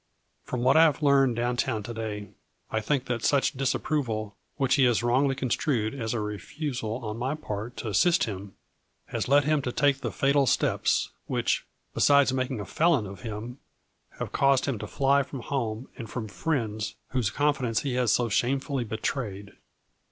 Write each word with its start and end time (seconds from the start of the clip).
From 0.45 0.61
what 0.63 0.77
I 0.77 0.81
have 0.85 1.03
learned 1.03 1.35
down 1.35 1.57
town 1.57 1.83
to 1.83 1.93
day, 1.93 2.01
I 2.01 2.07
A 2.07 2.09
FL 2.09 2.15
UBB 2.15 2.21
Y 2.21 2.23
IN 2.23 2.31
DIAMONDS. 2.31 2.71
121 2.71 2.81
think 2.81 3.05
that 3.05 3.23
such 3.23 3.51
disapproval, 3.53 4.35
which 4.57 4.73
he 4.73 4.83
has 4.85 5.03
wrongly 5.03 5.35
construed 5.35 5.93
as 5.93 6.15
a 6.15 6.19
refusal 6.19 7.05
on 7.05 7.17
my 7.17 7.35
part 7.35 7.77
to 7.77 7.89
assist 7.89 8.23
him, 8.23 8.55
has 9.09 9.27
led 9.27 9.43
him 9.43 9.61
to 9.61 9.71
take 9.71 9.99
the 10.01 10.11
fatal 10.11 10.47
steps, 10.47 11.11
which, 11.27 11.67
besides 11.93 12.33
making 12.33 12.59
a 12.59 12.65
felon 12.65 13.05
of 13.05 13.21
him, 13.21 13.59
have 14.17 14.31
caused 14.31 14.65
him 14.65 14.79
to 14.79 14.87
fly 14.87 15.21
from 15.21 15.41
home 15.41 15.87
and 15.95 16.09
from 16.09 16.27
friends 16.27 16.95
whose 17.09 17.29
confidence 17.29 17.81
he 17.81 17.93
has 17.93 18.11
so 18.11 18.27
shamefully 18.27 18.83
betrayed. 18.83 19.51